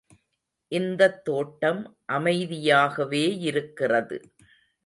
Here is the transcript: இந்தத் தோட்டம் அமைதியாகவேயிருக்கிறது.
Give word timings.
இந்தத் 0.71 1.25
தோட்டம் 1.25 1.81
அமைதியாகவேயிருக்கிறது. 2.13 4.19